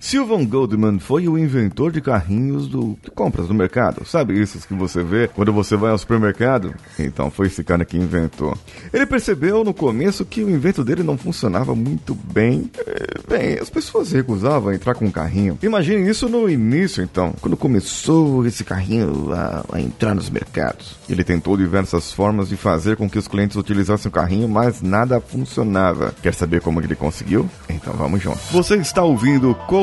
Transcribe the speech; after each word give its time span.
Sylvan 0.00 0.46
Goldman 0.46 0.98
foi 0.98 1.28
o 1.28 1.38
inventor 1.38 1.92
de 1.92 2.00
carrinhos 2.00 2.66
do 2.66 2.98
compras 3.14 3.48
no 3.48 3.54
mercado. 3.54 4.06
Sabe 4.06 4.40
esses 4.40 4.64
que 4.64 4.72
você 4.72 5.02
vê 5.02 5.28
quando 5.28 5.52
você 5.52 5.76
vai 5.76 5.90
ao 5.90 5.98
supermercado? 5.98 6.74
Então 6.98 7.30
foi 7.30 7.48
esse 7.48 7.62
cara 7.62 7.84
que 7.84 7.98
inventou. 7.98 8.56
Ele 8.92 9.04
percebeu 9.04 9.62
no 9.62 9.74
começo 9.74 10.24
que 10.24 10.42
o 10.42 10.50
invento 10.50 10.82
dele 10.82 11.02
não 11.02 11.18
funcionava 11.18 11.74
muito 11.74 12.14
bem. 12.14 12.70
É, 12.78 13.20
bem, 13.28 13.58
as 13.58 13.68
pessoas 13.68 14.10
recusavam 14.10 14.72
entrar 14.72 14.94
com 14.94 15.04
um 15.04 15.10
carrinho. 15.10 15.58
Imagine 15.62 16.08
isso 16.08 16.28
no 16.28 16.48
início, 16.48 17.02
então, 17.02 17.34
quando 17.40 17.56
começou 17.56 18.46
esse 18.46 18.64
carrinho 18.64 19.32
a, 19.32 19.64
a 19.70 19.80
entrar 19.80 20.14
nos 20.14 20.30
mercados. 20.30 20.96
Ele 21.08 21.22
tentou 21.22 21.56
diversas 21.56 22.10
formas 22.10 22.48
de 22.48 22.56
fazer 22.56 22.96
com 22.96 23.08
que 23.08 23.18
os 23.18 23.28
clientes 23.28 23.56
utilizassem 23.56 24.08
o 24.08 24.12
carrinho, 24.12 24.48
mas 24.48 24.80
nada 24.80 25.20
funcionava. 25.20 26.14
Quer 26.22 26.32
saber 26.32 26.62
como 26.62 26.80
ele 26.80 26.94
conseguiu? 26.94 27.48
Então 27.68 27.92
vamos 27.92 28.22
juntos. 28.22 28.50
Você 28.50 28.76
está 28.76 29.02
ouvindo 29.02 29.50
o 29.50 29.54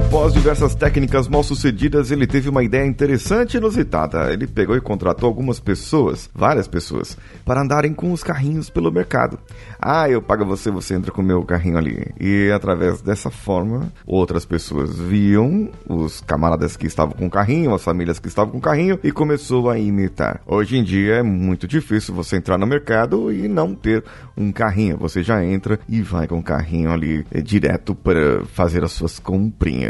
Após 0.00 0.32
diversas 0.32 0.74
técnicas 0.74 1.28
mal 1.28 1.42
sucedidas, 1.42 2.10
ele 2.10 2.26
teve 2.26 2.48
uma 2.48 2.64
ideia 2.64 2.86
interessante 2.86 3.54
e 3.54 3.58
inusitada. 3.58 4.32
Ele 4.32 4.46
pegou 4.46 4.74
e 4.74 4.80
contratou 4.80 5.28
algumas 5.28 5.60
pessoas, 5.60 6.28
várias 6.34 6.66
pessoas, 6.66 7.18
para 7.44 7.60
andarem 7.60 7.92
com 7.92 8.10
os 8.10 8.24
carrinhos 8.24 8.70
pelo 8.70 8.90
mercado. 8.90 9.38
Ah, 9.78 10.08
eu 10.08 10.22
pago 10.22 10.44
você, 10.44 10.70
você 10.70 10.94
entra 10.94 11.12
com 11.12 11.20
o 11.20 11.24
meu 11.24 11.44
carrinho 11.44 11.76
ali. 11.76 12.06
E 12.18 12.50
através 12.50 13.02
dessa 13.02 13.30
forma, 13.30 13.92
outras 14.06 14.46
pessoas 14.46 14.98
viam 14.98 15.68
os 15.86 16.22
camaradas 16.22 16.78
que 16.78 16.86
estavam 16.86 17.12
com 17.12 17.26
o 17.26 17.30
carrinho, 17.30 17.74
as 17.74 17.84
famílias 17.84 18.18
que 18.18 18.26
estavam 18.26 18.52
com 18.52 18.58
o 18.58 18.62
carrinho 18.62 18.98
e 19.04 19.12
começou 19.12 19.68
a 19.68 19.78
imitar. 19.78 20.40
Hoje 20.46 20.78
em 20.78 20.82
dia 20.82 21.16
é 21.16 21.22
muito 21.22 21.68
difícil 21.68 22.14
você 22.14 22.36
entrar 22.36 22.56
no 22.56 22.66
mercado 22.66 23.30
e 23.30 23.46
não 23.48 23.74
ter 23.74 24.02
um 24.36 24.50
carrinho. 24.50 24.96
Você 24.96 25.22
já 25.22 25.44
entra 25.44 25.78
e 25.86 26.00
vai 26.00 26.26
com 26.26 26.38
o 26.38 26.42
carrinho 26.42 26.90
ali 26.90 27.24
é, 27.30 27.42
direto 27.42 27.94
para 27.94 28.44
fazer 28.46 28.82
as 28.82 28.92
suas 28.92 29.18
comprinhas. 29.18 29.89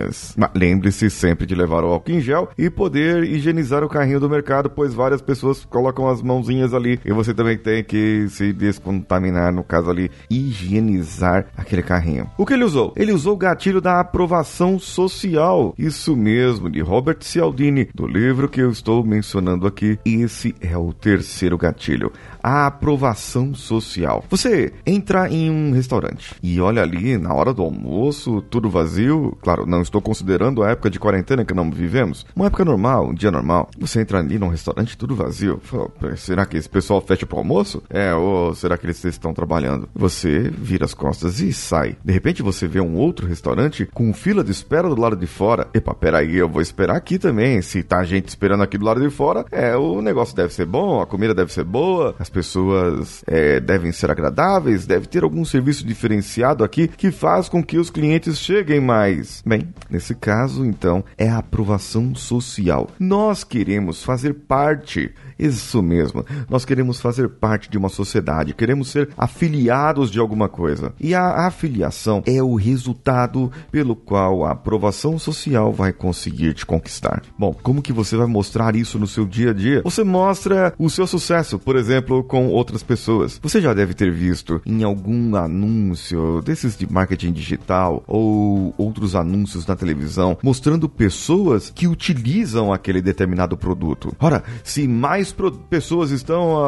Lembre-se 0.54 1.10
sempre 1.10 1.46
de 1.46 1.54
levar 1.54 1.84
o 1.84 1.88
álcool 1.88 2.12
em 2.12 2.20
gel 2.20 2.48
e 2.56 2.70
poder 2.70 3.24
higienizar 3.24 3.84
o 3.84 3.88
carrinho 3.88 4.20
do 4.20 4.28
mercado, 4.28 4.70
pois 4.70 4.94
várias 4.94 5.20
pessoas 5.20 5.64
colocam 5.64 6.08
as 6.08 6.22
mãozinhas 6.22 6.74
ali 6.74 7.00
e 7.04 7.12
você 7.12 7.34
também 7.34 7.56
tem 7.56 7.82
que 7.84 8.26
se 8.28 8.52
descontaminar, 8.52 9.52
no 9.52 9.64
caso 9.64 9.90
ali, 9.90 10.10
higienizar 10.28 11.46
aquele 11.56 11.82
carrinho. 11.82 12.30
O 12.38 12.46
que 12.46 12.54
ele 12.54 12.64
usou? 12.64 12.92
Ele 12.96 13.12
usou 13.12 13.34
o 13.34 13.38
gatilho 13.38 13.80
da 13.80 14.00
aprovação 14.00 14.78
social. 14.78 15.74
Isso 15.78 16.16
mesmo, 16.16 16.70
de 16.70 16.80
Robert 16.80 17.18
Cialdini, 17.20 17.88
do 17.94 18.06
livro 18.06 18.48
que 18.48 18.60
eu 18.60 18.70
estou 18.70 19.04
mencionando 19.04 19.66
aqui. 19.66 19.98
Esse 20.04 20.54
é 20.60 20.76
o 20.76 20.92
terceiro 20.92 21.56
gatilho 21.56 22.12
a 22.42 22.66
aprovação 22.66 23.54
social. 23.54 24.24
Você 24.28 24.72
entra 24.86 25.28
em 25.28 25.50
um 25.50 25.72
restaurante 25.72 26.34
e 26.42 26.60
olha 26.60 26.82
ali 26.82 27.18
na 27.18 27.34
hora 27.34 27.52
do 27.52 27.62
almoço, 27.62 28.42
tudo 28.42 28.70
vazio. 28.70 29.36
Claro, 29.42 29.66
não 29.66 29.79
estou 29.82 30.00
considerando 30.00 30.62
a 30.62 30.70
época 30.70 30.90
de 30.90 30.98
quarentena 30.98 31.44
que 31.44 31.54
não 31.54 31.70
vivemos. 31.70 32.26
Uma 32.34 32.46
época 32.46 32.64
normal, 32.64 33.08
um 33.08 33.14
dia 33.14 33.30
normal. 33.30 33.68
Você 33.78 34.00
entra 34.00 34.18
ali 34.18 34.38
num 34.38 34.48
restaurante 34.48 34.96
tudo 34.96 35.14
vazio. 35.14 35.60
Fala, 35.62 35.90
será 36.16 36.46
que 36.46 36.56
esse 36.56 36.68
pessoal 36.68 37.00
fecha 37.00 37.26
pro 37.26 37.38
almoço? 37.38 37.82
É, 37.88 38.14
ou 38.14 38.54
será 38.54 38.76
que 38.76 38.86
eles 38.86 39.02
estão 39.04 39.32
trabalhando? 39.32 39.88
Você 39.94 40.50
vira 40.50 40.84
as 40.84 40.94
costas 40.94 41.40
e 41.40 41.52
sai. 41.52 41.96
De 42.04 42.12
repente 42.12 42.42
você 42.42 42.66
vê 42.66 42.80
um 42.80 42.96
outro 42.96 43.26
restaurante 43.26 43.86
com 43.92 44.12
fila 44.12 44.44
de 44.44 44.50
espera 44.50 44.88
do 44.88 45.00
lado 45.00 45.16
de 45.16 45.26
fora. 45.26 45.68
Epa, 45.74 45.94
peraí, 45.94 46.36
eu 46.36 46.48
vou 46.48 46.62
esperar 46.62 46.96
aqui 46.96 47.18
também. 47.18 47.62
Se 47.62 47.82
tá 47.82 48.02
gente 48.04 48.28
esperando 48.28 48.62
aqui 48.62 48.78
do 48.78 48.84
lado 48.84 49.00
de 49.00 49.10
fora, 49.10 49.44
é, 49.50 49.76
o 49.76 50.00
negócio 50.00 50.34
deve 50.34 50.52
ser 50.52 50.66
bom, 50.66 51.00
a 51.00 51.06
comida 51.06 51.34
deve 51.34 51.52
ser 51.52 51.64
boa, 51.64 52.14
as 52.18 52.28
pessoas 52.28 53.22
é, 53.26 53.60
devem 53.60 53.92
ser 53.92 54.10
agradáveis, 54.10 54.86
deve 54.86 55.06
ter 55.06 55.22
algum 55.22 55.44
serviço 55.44 55.86
diferenciado 55.86 56.64
aqui 56.64 56.88
que 56.88 57.10
faz 57.10 57.48
com 57.48 57.62
que 57.62 57.78
os 57.78 57.90
clientes 57.90 58.38
cheguem 58.38 58.80
mais. 58.80 59.42
Bem, 59.46 59.68
nesse 59.88 60.14
caso, 60.14 60.64
então, 60.64 61.04
é 61.16 61.28
a 61.28 61.38
aprovação 61.38 62.14
social. 62.14 62.88
Nós 62.98 63.44
queremos 63.44 64.02
fazer 64.02 64.34
parte 64.34 65.12
isso 65.40 65.82
mesmo. 65.82 66.24
Nós 66.48 66.64
queremos 66.64 67.00
fazer 67.00 67.28
parte 67.28 67.70
de 67.70 67.78
uma 67.78 67.88
sociedade, 67.88 68.54
queremos 68.54 68.88
ser 68.88 69.08
afiliados 69.16 70.10
de 70.10 70.18
alguma 70.18 70.48
coisa. 70.48 70.92
E 71.00 71.14
a 71.14 71.46
afiliação 71.46 72.22
é 72.26 72.42
o 72.42 72.54
resultado 72.54 73.50
pelo 73.72 73.96
qual 73.96 74.44
a 74.44 74.52
aprovação 74.52 75.18
social 75.18 75.72
vai 75.72 75.92
conseguir 75.92 76.54
te 76.54 76.66
conquistar. 76.66 77.22
Bom, 77.38 77.54
como 77.54 77.82
que 77.82 77.92
você 77.92 78.16
vai 78.16 78.26
mostrar 78.26 78.76
isso 78.76 78.98
no 78.98 79.06
seu 79.06 79.24
dia 79.24 79.50
a 79.50 79.54
dia? 79.54 79.82
Você 79.82 80.04
mostra 80.04 80.74
o 80.78 80.90
seu 80.90 81.06
sucesso, 81.06 81.58
por 81.58 81.76
exemplo, 81.76 82.22
com 82.22 82.48
outras 82.48 82.82
pessoas. 82.82 83.40
Você 83.42 83.60
já 83.60 83.72
deve 83.72 83.94
ter 83.94 84.12
visto 84.12 84.60
em 84.66 84.82
algum 84.82 85.34
anúncio 85.36 86.42
desses 86.42 86.76
de 86.76 86.90
marketing 86.90 87.32
digital 87.32 88.04
ou 88.06 88.74
outros 88.76 89.14
anúncios 89.14 89.59
na 89.66 89.76
televisão 89.76 90.38
mostrando 90.42 90.88
pessoas 90.88 91.70
que 91.70 91.86
utilizam 91.86 92.72
aquele 92.72 93.00
determinado 93.00 93.56
produto. 93.56 94.14
Ora, 94.18 94.42
se 94.62 94.86
mais 94.86 95.34
pessoas 95.68 96.10
estão 96.10 96.64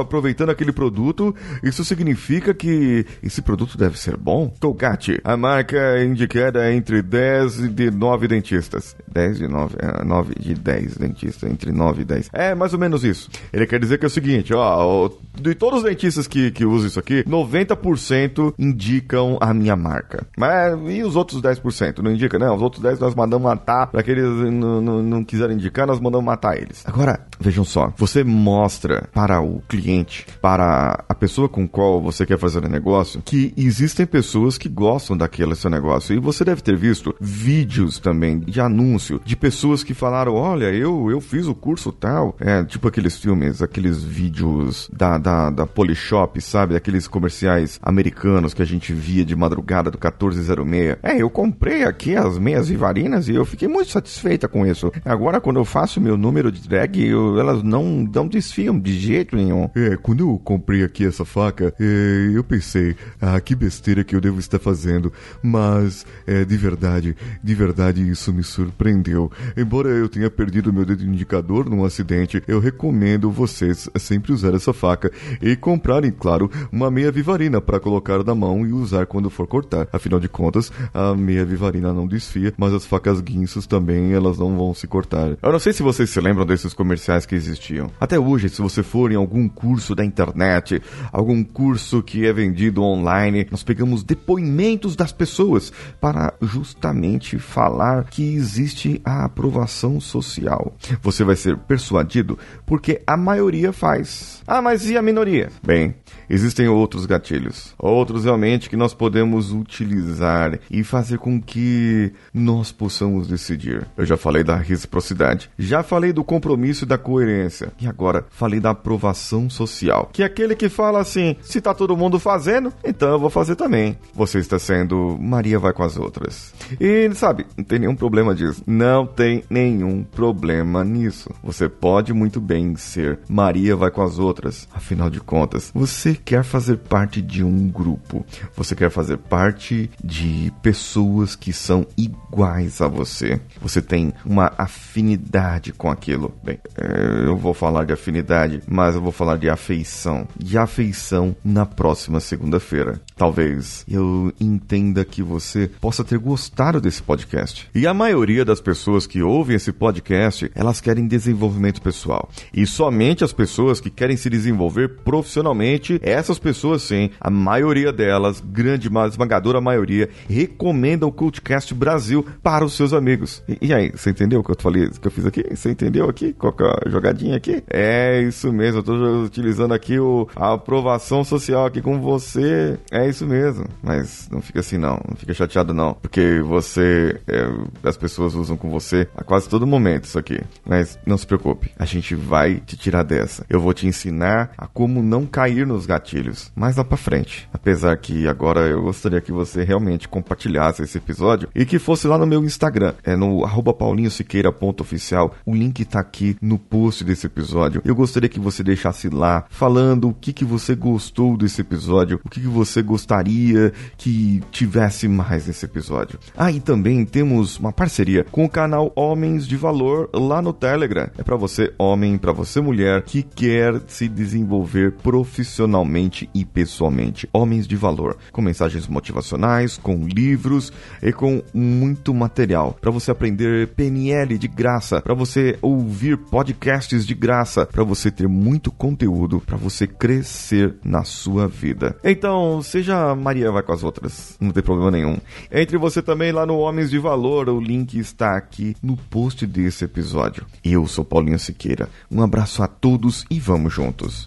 aproveitando 0.00 0.50
aquele 0.50 0.72
produto, 0.72 1.34
isso 1.62 1.84
significa 1.84 2.54
que 2.54 3.06
esse 3.22 3.42
produto 3.42 3.76
deve 3.76 3.98
ser 3.98 4.16
bom? 4.16 4.52
Colgate, 4.60 5.20
a 5.24 5.36
marca 5.36 5.76
é 5.76 6.04
indicada 6.04 6.72
entre 6.72 7.02
10 7.02 7.60
e 7.60 7.68
de 7.68 7.90
9 7.90 8.28
dentistas. 8.28 8.96
10 9.10 9.38
de 9.38 9.48
9, 9.48 9.76
é, 9.78 10.04
9 10.04 10.34
de 10.38 10.54
10 10.54 10.96
dentistas, 10.96 11.50
entre 11.50 11.72
9 11.72 12.02
e 12.02 12.04
10. 12.04 12.30
É 12.32 12.54
mais 12.54 12.72
ou 12.72 12.78
menos 12.78 13.04
isso. 13.04 13.28
Ele 13.52 13.66
quer 13.66 13.80
dizer 13.80 13.98
que 13.98 14.04
é 14.04 14.08
o 14.08 14.10
seguinte, 14.10 14.54
ó, 14.54 15.10
de 15.40 15.54
todos 15.54 15.78
os 15.78 15.84
dentistas 15.84 16.26
que, 16.26 16.50
que 16.50 16.64
usam 16.64 16.88
isso 16.88 16.98
aqui, 16.98 17.24
90% 17.24 18.54
indicam 18.58 19.38
a 19.40 19.52
minha 19.54 19.76
marca. 19.76 20.26
Mas 20.36 20.78
e 20.88 21.02
os 21.02 21.16
outros 21.16 21.40
10%? 21.40 21.98
Não 21.98 22.12
indica, 22.28 22.38
não. 22.38 22.54
Os 22.54 22.62
outros 22.62 22.82
10 22.82 22.98
nós 23.00 23.14
mandamos 23.14 23.44
matar, 23.44 23.90
aqueles 23.94 24.24
não, 24.24 24.80
não, 24.80 25.02
não 25.02 25.24
quiserem 25.24 25.56
indicar, 25.56 25.86
nós 25.86 25.98
mandamos 25.98 26.24
matar 26.24 26.56
eles. 26.56 26.84
Agora, 26.86 27.26
vejam 27.40 27.64
só, 27.64 27.92
você 27.96 28.22
mostra 28.22 29.08
para 29.12 29.40
o 29.40 29.60
cliente, 29.68 30.26
para 30.40 31.04
a 31.08 31.14
pessoa 31.14 31.48
com 31.48 31.66
qual 31.66 32.00
você 32.00 32.26
quer 32.26 32.38
fazer 32.38 32.64
o 32.64 32.68
negócio, 32.68 33.22
que 33.24 33.52
existem 33.56 34.06
pessoas 34.06 34.58
que 34.58 34.68
gostam 34.68 35.16
daquele 35.16 35.54
seu 35.54 35.70
negócio. 35.70 36.14
E 36.14 36.18
você 36.18 36.44
deve 36.44 36.60
ter 36.60 36.76
visto 36.76 37.14
vídeos 37.20 37.98
também 37.98 38.38
de 38.38 38.60
anúncio 38.60 39.20
de 39.24 39.34
pessoas 39.34 39.82
que 39.82 39.94
falaram: 39.94 40.34
Olha, 40.34 40.66
eu, 40.66 41.10
eu 41.10 41.20
fiz 41.20 41.46
o 41.46 41.54
curso 41.54 41.90
tal. 41.90 42.36
É, 42.38 42.62
tipo 42.64 42.86
aqueles 42.86 43.16
filmes, 43.16 43.62
aqueles 43.62 44.02
vídeos 44.02 44.90
da, 44.92 45.16
da, 45.16 45.50
da 45.50 45.66
Polishop, 45.66 46.38
sabe? 46.40 46.76
Aqueles 46.76 47.08
comerciais 47.08 47.80
americanos 47.82 48.52
que 48.52 48.62
a 48.62 48.66
gente 48.66 48.92
via 48.92 49.24
de 49.24 49.34
madrugada 49.34 49.90
do 49.90 49.98
1406. 49.98 50.98
É, 51.02 51.22
eu 51.22 51.30
comprei 51.30 51.84
aqui 51.84 52.14
as 52.18 52.38
meias 52.38 52.68
vivarinas 52.68 53.28
e 53.28 53.34
eu 53.34 53.44
fiquei 53.44 53.68
muito 53.68 53.90
satisfeita 53.90 54.48
com 54.48 54.66
isso. 54.66 54.92
Agora, 55.04 55.40
quando 55.40 55.58
eu 55.58 55.64
faço 55.64 56.00
meu 56.00 56.16
número 56.16 56.50
de 56.50 56.66
drag, 56.68 57.02
eu, 57.02 57.38
elas 57.38 57.62
não 57.62 57.78
não, 58.14 58.26
desfiam 58.26 58.78
de 58.78 58.98
jeito 58.98 59.36
nenhum. 59.36 59.70
É, 59.74 59.96
quando 59.96 60.20
eu 60.20 60.40
comprei 60.42 60.82
aqui 60.82 61.04
essa 61.06 61.24
faca, 61.24 61.74
é, 61.78 62.30
eu 62.32 62.42
pensei, 62.42 62.96
ah, 63.20 63.40
que 63.40 63.54
besteira 63.54 64.04
que 64.04 64.14
eu 64.14 64.20
devo 64.20 64.38
estar 64.38 64.58
fazendo. 64.58 65.12
Mas, 65.42 66.04
é, 66.26 66.44
de 66.44 66.56
verdade, 66.56 67.16
de 67.42 67.54
verdade 67.54 68.08
isso 68.08 68.32
me 68.32 68.42
surpreendeu. 68.42 69.30
Embora 69.56 69.88
eu 69.88 70.08
tenha 70.08 70.30
perdido 70.30 70.72
meu 70.72 70.84
dedo 70.84 71.04
indicador 71.04 71.68
num 71.68 71.84
acidente, 71.84 72.42
eu 72.46 72.60
recomendo 72.60 73.30
vocês 73.30 73.88
sempre 73.98 74.32
usar 74.32 74.54
essa 74.54 74.72
faca 74.72 75.10
e 75.40 75.56
comprarem, 75.56 76.10
claro, 76.10 76.50
uma 76.72 76.90
meia 76.90 77.10
vivarina 77.12 77.60
para 77.60 77.80
colocar 77.80 78.24
na 78.24 78.34
mão 78.34 78.66
e 78.66 78.72
usar 78.72 79.06
quando 79.06 79.30
for 79.30 79.46
cortar. 79.46 79.88
Afinal 79.92 80.20
de 80.20 80.28
contas, 80.28 80.72
a 80.92 81.14
meia 81.14 81.44
vivarina 81.44 81.92
não 81.92 82.06
desfia, 82.08 82.52
mas 82.56 82.72
as 82.74 82.86
facas 82.86 83.20
guinços 83.20 83.66
também, 83.66 84.12
elas 84.12 84.38
não 84.38 84.56
vão 84.56 84.74
se 84.74 84.86
cortar. 84.86 85.36
Eu 85.42 85.52
não 85.52 85.58
sei 85.58 85.72
se 85.72 85.82
vocês 85.82 86.10
se 86.10 86.20
lembram 86.20 86.46
desses 86.46 86.74
comerciais 86.74 87.26
que 87.26 87.34
existiam 87.34 87.90
até 88.00 88.18
hoje, 88.18 88.48
se 88.48 88.62
você 88.62 88.82
for 88.82 89.12
em 89.12 89.16
algum 89.16 89.48
curso 89.48 89.94
da 89.94 90.04
internet, 90.04 90.80
algum 91.12 91.44
curso 91.44 92.02
que 92.02 92.26
é 92.26 92.32
vendido 92.32 92.82
online, 92.82 93.46
nós 93.50 93.62
pegamos 93.62 94.02
depoimentos 94.02 94.96
das 94.96 95.12
pessoas 95.12 95.72
para 96.00 96.32
justamente 96.40 97.38
falar 97.38 98.04
que 98.04 98.34
existe 98.34 99.00
a 99.04 99.24
aprovação 99.24 100.00
social. 100.00 100.74
Você 101.02 101.24
vai 101.24 101.36
ser 101.36 101.56
persuadido 101.56 102.38
porque 102.64 103.02
a 103.06 103.16
maioria 103.16 103.72
faz. 103.72 104.42
Ah, 104.46 104.62
mas 104.62 104.88
e 104.88 104.96
a 104.96 105.02
minoria? 105.02 105.50
Bem, 105.62 105.94
existem 106.30 106.68
outros 106.68 107.04
gatilhos, 107.04 107.74
outros 107.78 108.24
realmente 108.24 108.70
que 108.70 108.76
nós 108.76 108.94
podemos 108.94 109.52
utilizar 109.52 110.58
e 110.70 110.82
fazer 110.82 111.18
com 111.18 111.40
que 111.40 111.97
nós 112.32 112.72
possamos 112.72 113.26
decidir. 113.26 113.86
Eu 113.96 114.06
já 114.06 114.16
falei 114.16 114.44
da 114.44 114.56
reciprocidade, 114.56 115.50
já 115.58 115.82
falei 115.82 116.12
do 116.12 116.24
compromisso 116.24 116.84
e 116.84 116.88
da 116.88 116.98
coerência, 116.98 117.72
e 117.80 117.86
agora 117.86 118.26
falei 118.30 118.60
da 118.60 118.70
aprovação 118.70 119.48
social, 119.48 120.10
que 120.12 120.22
é 120.22 120.26
aquele 120.26 120.54
que 120.54 120.68
fala 120.68 121.00
assim: 121.00 121.36
se 121.42 121.60
tá 121.60 121.74
todo 121.74 121.96
mundo 121.96 122.18
fazendo, 122.18 122.72
então 122.84 123.10
eu 123.10 123.18
vou 123.18 123.30
fazer 123.30 123.56
também. 123.56 123.98
Você 124.14 124.38
está 124.38 124.58
sendo 124.58 125.18
Maria 125.20 125.58
vai 125.58 125.72
com 125.72 125.82
as 125.82 125.96
outras. 125.96 126.52
E 126.80 127.10
sabe, 127.14 127.46
não 127.56 127.64
tem 127.64 127.78
nenhum 127.78 127.96
problema 127.96 128.34
disso. 128.34 128.62
Não 128.66 129.06
tem 129.06 129.44
nenhum 129.48 130.02
problema 130.02 130.84
nisso. 130.84 131.30
Você 131.42 131.68
pode 131.68 132.12
muito 132.12 132.40
bem 132.40 132.76
ser 132.76 133.18
Maria 133.28 133.76
vai 133.76 133.90
com 133.90 134.02
as 134.02 134.18
outras. 134.18 134.68
Afinal 134.72 135.10
de 135.10 135.20
contas, 135.20 135.70
você 135.74 136.14
quer 136.14 136.42
fazer 136.42 136.76
parte 136.76 137.20
de 137.20 137.44
um 137.44 137.68
grupo. 137.68 138.24
Você 138.56 138.74
quer 138.74 138.90
fazer 138.90 139.16
parte 139.18 139.90
de 140.02 140.52
pessoas 140.62 141.36
que 141.36 141.52
são 141.52 141.86
iguais 141.96 142.80
a 142.80 142.88
você. 142.88 143.40
Você 143.60 143.80
tem 143.80 144.12
uma 144.24 144.52
afinidade 144.56 145.72
com 145.72 145.90
aquilo. 145.90 146.34
Bem, 146.42 146.58
é, 146.76 147.26
eu 147.26 147.36
vou 147.36 147.54
falar 147.54 147.84
de 147.84 147.92
afinidade, 147.92 148.62
mas 148.66 148.94
eu 148.94 149.00
vou 149.00 149.12
falar 149.12 149.36
de 149.36 149.48
afeição. 149.48 150.26
De 150.36 150.58
afeição 150.58 151.34
na 151.44 151.64
próxima 151.64 152.20
segunda-feira. 152.20 153.00
Talvez 153.16 153.84
eu 153.88 154.32
entenda 154.40 155.04
que 155.04 155.22
você 155.22 155.70
possa 155.80 156.04
ter 156.04 156.18
gostado 156.18 156.80
desse 156.80 157.02
podcast. 157.02 157.68
E 157.74 157.86
a 157.86 157.94
maioria 157.94 158.44
das 158.44 158.60
pessoas 158.60 159.06
que 159.06 159.22
ouvem 159.22 159.56
esse 159.56 159.72
podcast, 159.72 160.50
elas 160.54 160.80
querem 160.80 161.06
desenvolvimento 161.06 161.82
pessoal. 161.82 162.28
E 162.52 162.66
somente 162.66 163.24
as 163.24 163.32
pessoas 163.32 163.80
que 163.80 163.90
querem 163.90 164.16
se 164.16 164.30
desenvolver 164.30 165.00
profissionalmente, 165.02 165.98
essas 166.02 166.38
pessoas 166.38 166.82
sim, 166.82 167.10
a 167.20 167.30
maioria 167.30 167.92
delas, 167.92 168.40
grande, 168.40 168.88
esmagadora 169.08 169.60
maioria, 169.60 170.08
recomendam 170.28 171.08
o 171.08 171.12
Cultcast 171.12 171.74
Brasil 171.78 172.24
para 172.42 172.64
os 172.64 172.74
seus 172.74 172.92
amigos. 172.92 173.42
E, 173.48 173.68
e, 173.68 173.74
aí, 173.74 173.90
você 173.90 174.10
entendeu 174.10 174.40
o 174.40 174.44
que 174.44 174.50
eu 174.50 174.56
falei, 174.58 174.88
que 174.88 175.06
eu 175.06 175.10
fiz 175.10 175.26
aqui? 175.26 175.44
Você 175.54 175.70
entendeu 175.70 176.08
aqui? 176.08 176.32
Qual 176.32 176.54
é 176.60 176.88
a 176.88 176.90
jogadinha 176.90 177.36
aqui? 177.36 177.62
É 177.70 178.20
isso 178.22 178.52
mesmo, 178.52 178.80
eu 178.80 178.82
tô 178.82 178.94
utilizando 179.22 179.72
aqui 179.72 179.98
o, 179.98 180.28
a 180.34 180.54
aprovação 180.54 181.24
social 181.24 181.66
aqui 181.66 181.80
com 181.80 182.00
você. 182.00 182.78
É 182.90 183.08
isso 183.08 183.26
mesmo. 183.26 183.66
Mas 183.82 184.28
não 184.30 184.40
fica 184.40 184.60
assim 184.60 184.78
não, 184.78 185.00
não 185.08 185.16
fica 185.16 185.34
chateado 185.34 185.72
não, 185.72 185.94
porque 185.94 186.40
você, 186.40 187.20
é, 187.26 187.48
as 187.82 187.96
pessoas 187.96 188.34
usam 188.34 188.56
com 188.56 188.70
você 188.70 189.08
a 189.16 189.22
quase 189.22 189.48
todo 189.48 189.66
momento 189.66 190.04
isso 190.04 190.18
aqui. 190.18 190.40
Mas 190.66 190.98
não 191.06 191.16
se 191.16 191.26
preocupe, 191.26 191.70
a 191.78 191.84
gente 191.84 192.14
vai 192.14 192.56
te 192.56 192.76
tirar 192.76 193.02
dessa. 193.02 193.44
Eu 193.48 193.60
vou 193.60 193.72
te 193.72 193.86
ensinar 193.86 194.50
a 194.56 194.66
como 194.66 195.02
não 195.02 195.26
cair 195.26 195.66
nos 195.66 195.86
gatilhos 195.86 196.50
mais 196.54 196.76
lá 196.76 196.84
para 196.84 196.96
frente. 196.96 197.48
Apesar 197.52 197.96
que 197.96 198.26
agora 198.26 198.60
eu 198.66 198.82
gostaria 198.82 199.20
que 199.20 199.32
você 199.32 199.62
realmente 199.64 200.08
compartilhasse 200.08 200.82
esse 200.82 200.98
episódio 200.98 201.48
e 201.58 201.66
que 201.66 201.76
fosse 201.80 202.06
lá 202.06 202.16
no 202.16 202.24
meu 202.24 202.44
Instagram, 202.44 202.94
é 203.02 203.16
no 203.16 203.42
paulinhosiqueira.oficial. 203.74 205.34
O 205.44 205.52
link 205.52 205.84
tá 205.84 205.98
aqui 205.98 206.36
no 206.40 206.56
post 206.56 207.02
desse 207.02 207.26
episódio. 207.26 207.82
Eu 207.84 207.96
gostaria 207.96 208.28
que 208.28 208.38
você 208.38 208.62
deixasse 208.62 209.08
lá 209.08 209.44
falando 209.50 210.08
o 210.08 210.14
que, 210.14 210.32
que 210.32 210.44
você 210.44 210.76
gostou 210.76 211.36
desse 211.36 211.60
episódio, 211.60 212.20
o 212.24 212.28
que, 212.28 212.40
que 212.40 212.46
você 212.46 212.80
gostaria 212.80 213.72
que 213.96 214.40
tivesse 214.52 215.08
mais 215.08 215.48
nesse 215.48 215.64
episódio. 215.64 216.20
Ah, 216.36 216.52
e 216.52 216.60
também 216.60 217.04
temos 217.04 217.58
uma 217.58 217.72
parceria 217.72 218.24
com 218.30 218.44
o 218.44 218.48
canal 218.48 218.92
Homens 218.94 219.44
de 219.44 219.56
Valor 219.56 220.08
lá 220.14 220.40
no 220.40 220.52
Telegram. 220.52 221.10
É 221.18 221.24
para 221.24 221.34
você, 221.34 221.74
homem, 221.76 222.16
para 222.16 222.30
você, 222.30 222.60
mulher, 222.60 223.02
que 223.02 223.24
quer 223.24 223.82
se 223.88 224.06
desenvolver 224.06 224.92
profissionalmente 224.92 226.30
e 226.32 226.44
pessoalmente. 226.44 227.28
Homens 227.32 227.66
de 227.66 227.74
Valor, 227.74 228.16
com 228.30 228.40
mensagens 228.40 228.86
motivacionais, 228.86 229.76
com 229.76 230.06
livros 230.06 230.72
e 231.02 231.12
com 231.12 231.42
muito 231.52 232.14
material 232.14 232.76
para 232.80 232.90
você 232.90 233.10
aprender 233.10 233.68
PNL 233.68 234.38
de 234.38 234.48
graça, 234.48 235.00
para 235.00 235.14
você 235.14 235.58
ouvir 235.62 236.16
podcasts 236.16 237.06
de 237.06 237.14
graça, 237.14 237.66
para 237.66 237.84
você 237.84 238.10
ter 238.10 238.28
muito 238.28 238.70
conteúdo, 238.70 239.40
para 239.40 239.56
você 239.56 239.86
crescer 239.86 240.74
na 240.84 241.04
sua 241.04 241.46
vida. 241.46 241.96
Então, 242.04 242.62
seja 242.62 243.14
Maria 243.14 243.50
vai 243.50 243.62
com 243.62 243.72
as 243.72 243.82
outras, 243.82 244.36
não 244.40 244.50
tem 244.50 244.62
problema 244.62 244.90
nenhum. 244.90 245.18
Entre 245.50 245.76
você 245.78 246.02
também 246.02 246.32
lá 246.32 246.46
no 246.46 246.58
Homens 246.58 246.90
de 246.90 246.98
Valor, 246.98 247.48
o 247.48 247.60
link 247.60 247.98
está 247.98 248.36
aqui 248.36 248.76
no 248.82 248.96
post 248.96 249.46
desse 249.46 249.84
episódio. 249.84 250.46
Eu 250.64 250.86
sou 250.86 251.04
Paulinho 251.04 251.38
Siqueira. 251.38 251.88
Um 252.10 252.22
abraço 252.22 252.62
a 252.62 252.66
todos 252.66 253.24
e 253.30 253.38
vamos 253.38 253.72
juntos. 253.72 254.26